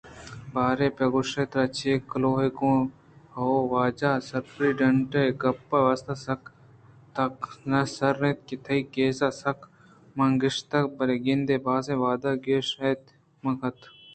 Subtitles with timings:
[0.53, 2.79] باریں بہ گوٛش ترا چے کلوہےگوں؟
[3.35, 3.53] ہئو!
[3.73, 6.41] واجہ سپرنٹنڈنٹ اے گپ ءِ واستہ سک
[7.15, 9.59] تکانسراِنت کہ تئی کیس سک
[10.17, 13.03] مانگیشّیتگ ءُبہ گندے باز وہدءَ گیشّ اِت
[13.43, 13.79] مہ کنت